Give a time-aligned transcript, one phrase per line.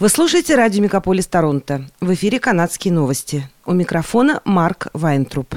[0.00, 1.84] Вы слушаете радио «Мегаполис Торонто».
[2.00, 3.46] В эфире «Канадские новости».
[3.66, 5.54] У микрофона Марк Вайнтруп.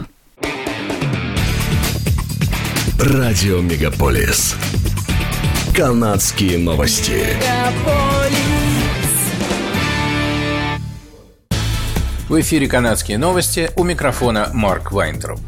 [2.99, 4.57] Радио «Мегаполис».
[5.73, 7.25] «Канадские новости».
[12.27, 15.39] В эфире «Канадские новости» у микрофона Марк Вайнтруп.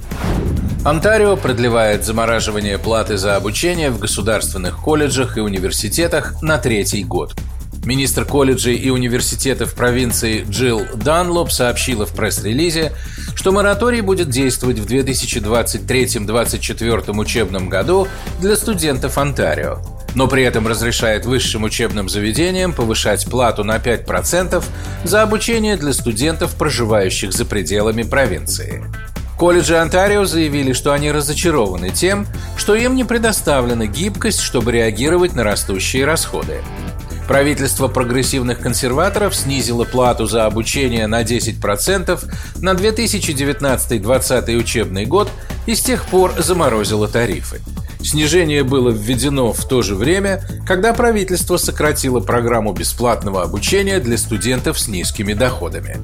[0.85, 7.35] Онтарио продлевает замораживание платы за обучение в государственных колледжах и университетах на третий год–
[7.85, 12.93] Министр колледжей и университетов провинции Джилл Данлоп сообщила в пресс-релизе,
[13.35, 18.07] что мораторий будет действовать в 2023-2024 учебном году
[18.41, 19.77] для студентов Онтарио,
[20.15, 24.63] но при этом разрешает высшим учебным заведениям повышать плату на 5%
[25.03, 28.83] за обучение для студентов, проживающих за пределами провинции.
[29.37, 32.25] Колледжи Онтарио заявили, что они разочарованы тем,
[32.57, 36.61] что им не предоставлена гибкость, чтобы реагировать на растущие расходы.
[37.27, 42.23] Правительство прогрессивных консерваторов снизило плату за обучение на 10%
[42.61, 45.31] на 2019-2020 учебный год
[45.65, 47.61] и с тех пор заморозило тарифы.
[47.99, 54.79] Снижение было введено в то же время, когда правительство сократило программу бесплатного обучения для студентов
[54.79, 55.97] с низкими доходами.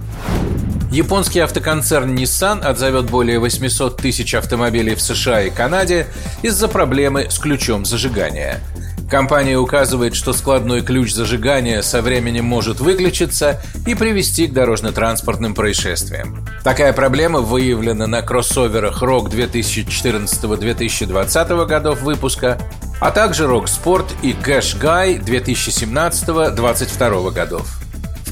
[0.91, 6.07] Японский автоконцерн Nissan отзовет более 800 тысяч автомобилей в США и Канаде
[6.41, 8.59] из-за проблемы с ключом зажигания–
[9.11, 16.47] Компания указывает, что складной ключ зажигания со временем может выключиться и привести к дорожно-транспортным происшествиям.
[16.63, 22.57] Такая проблема выявлена на кроссоверах ROG 2014-2020 годов выпуска,
[23.01, 27.80] а также ROG Sport и Cash Guy 2017-2022 годов.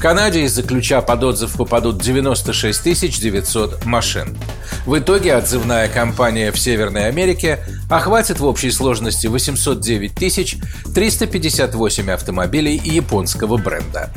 [0.00, 4.34] В Канаде из-за ключа под отзыв попадут 96 900 машин.
[4.86, 7.58] В итоге отзывная кампания в Северной Америке
[7.90, 10.14] охватит в общей сложности 809
[10.94, 14.10] 358 автомобилей японского бренда.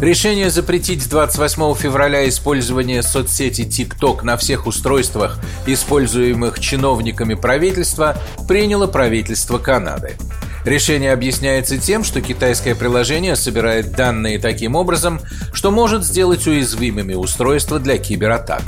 [0.00, 8.16] Решение запретить с 28 февраля использование соцсети TikTok на всех устройствах, используемых чиновниками правительства,
[8.48, 10.16] приняло правительство Канады.
[10.64, 15.20] Решение объясняется тем, что китайское приложение собирает данные таким образом,
[15.52, 18.62] что может сделать уязвимыми устройства для кибератак.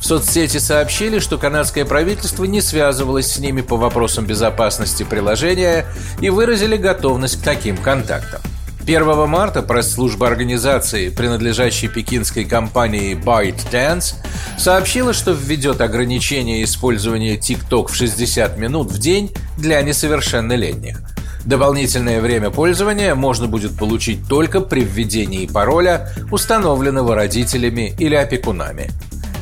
[0.00, 5.86] В соцсети сообщили, что канадское правительство не связывалось с ними по вопросам безопасности приложения
[6.20, 8.40] и выразили готовность к таким контактам.
[8.82, 14.14] 1 марта пресс-служба организации, принадлежащей пекинской компании ByteDance,
[14.58, 21.09] сообщила, что введет ограничение использования TikTok в 60 минут в день для несовершеннолетних.
[21.44, 28.90] Дополнительное время пользования можно будет получить только при введении пароля, установленного родителями или опекунами.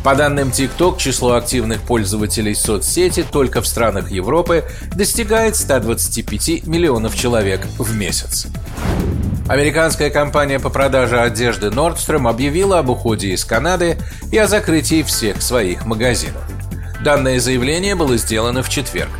[0.04, 4.64] По данным TikTok, число активных пользователей соцсети только в странах Европы
[4.94, 8.47] достигает 125 миллионов человек в месяц.
[9.48, 13.98] Американская компания по продаже одежды Nordstrom объявила об уходе из Канады
[14.30, 16.42] и о закрытии всех своих магазинов.
[17.03, 19.10] Данное заявление было сделано в четверг.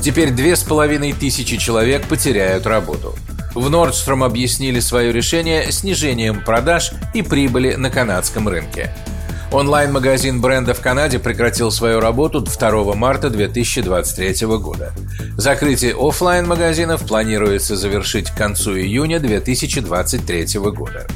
[0.00, 3.14] Теперь две с половиной тысячи человек потеряют работу.
[3.54, 8.94] В Nordstrom объяснили свое решение снижением продаж и прибыли на канадском рынке.
[9.52, 14.92] Онлайн-магазин бренда в Канаде прекратил свою работу 2 марта 2023 года.
[15.36, 21.06] Закрытие офлайн магазинов планируется завершить к концу июня 2023 года.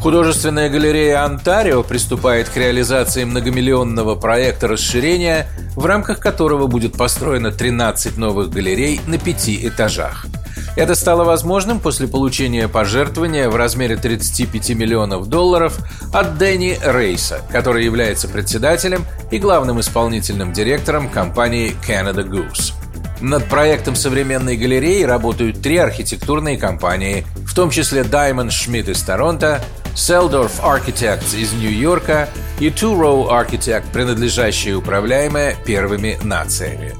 [0.00, 5.46] Художественная галерея «Онтарио» приступает к реализации многомиллионного проекта расширения,
[5.76, 10.26] в рамках которого будет построено 13 новых галерей на пяти этажах–
[10.76, 15.78] это стало возможным после получения пожертвования в размере 35 миллионов долларов
[16.12, 22.72] от Дэнни Рейса, который является председателем и главным исполнительным директором компании Canada Goose.
[23.20, 29.60] Над проектом современной галереи работают три архитектурные компании, в том числе Diamond Schmidt из Торонто,
[29.94, 32.28] Seldorf Architects из Нью-Йорка
[32.58, 36.94] и Two Row Architect, принадлежащие управляемые первыми нациями.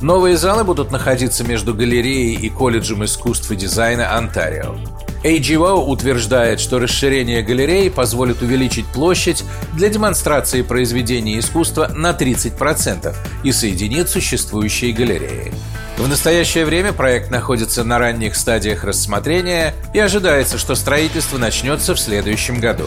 [0.00, 4.76] Новые залы будут находиться между галереей и колледжем искусств и дизайна Онтарио.
[5.22, 9.44] AGO утверждает, что расширение галереи позволит увеличить площадь
[9.74, 13.14] для демонстрации произведений искусства на 30%
[13.44, 15.52] и соединит существующие галереи.
[15.96, 22.00] В настоящее время проект находится на ранних стадиях рассмотрения и ожидается, что строительство начнется в
[22.00, 22.86] следующем году.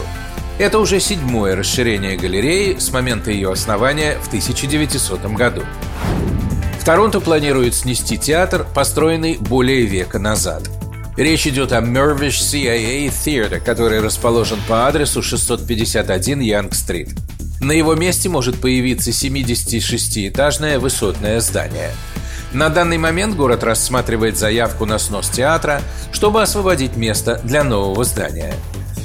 [0.58, 5.62] Это уже седьмое расширение галереи с момента ее основания в 1900 году.
[6.86, 10.70] Торонто планирует снести театр, построенный более века назад.
[11.16, 17.08] Речь идет о Mervish CIA Theatre, который расположен по адресу 651 Янг-стрит.
[17.60, 21.90] На его месте может появиться 76-этажное высотное здание.
[22.52, 25.82] На данный момент город рассматривает заявку на снос театра,
[26.12, 28.54] чтобы освободить место для нового здания.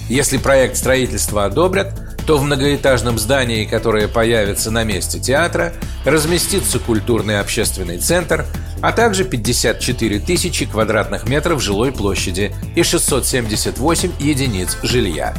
[0.10, 1.94] Если проект строительства одобрят,
[2.26, 5.74] то в многоэтажном здании, которое появится на месте театра,
[6.06, 8.46] разместится культурный общественный центр,
[8.82, 15.34] а также 54 тысячи квадратных метров жилой площади и 678 единиц жилья.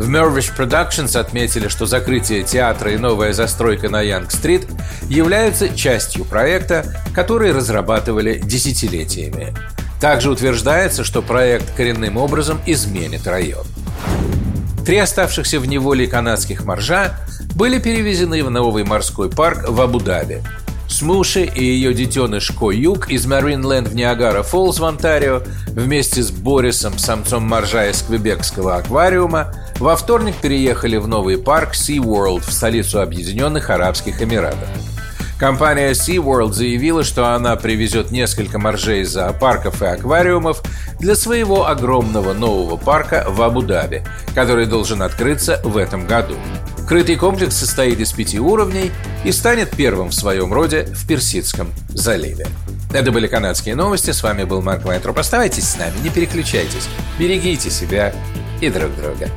[0.00, 4.66] В Mervish Productions отметили, что закрытие театра и новая застройка на Янг-стрит
[5.10, 9.54] являются частью проекта, который разрабатывали десятилетиями.
[10.00, 13.66] Также утверждается, что проект коренным образом изменит район.
[14.86, 17.20] Три оставшихся в неволе канадских моржа
[17.54, 20.42] были перевезены в новый морской парк в Абу-Даби.
[20.90, 27.44] Смуши и ее детеныш Коюк из Маринленд в Ниагара-Фоллс в Онтарио вместе с Борисом, самцом
[27.44, 34.20] моржа из Квебекского аквариума, во вторник переехали в новый парк SeaWorld в столицу Объединенных Арабских
[34.20, 34.68] Эмиратов.
[35.38, 40.60] Компания SeaWorld заявила, что она привезет несколько моржей из зоопарков и аквариумов
[40.98, 44.02] для своего огромного нового парка в Абу-Даби,
[44.34, 46.34] который должен открыться в этом году.
[46.90, 48.90] Крытый комплекс состоит из пяти уровней
[49.24, 52.48] и станет первым в своем роде в Персидском заливе.
[52.92, 54.10] Это были канадские новости.
[54.10, 55.16] С вами был Марк Вайтроп.
[55.16, 56.88] Оставайтесь с нами, не переключайтесь.
[57.16, 58.12] Берегите себя
[58.60, 59.30] и друг друга.